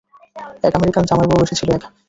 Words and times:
এক 0.63 0.73
আমেরিকান 0.75 1.03
জামাই 1.05 1.27
বউ 1.29 1.39
এসেছিলো 1.45 1.71
এখানে। 1.71 1.95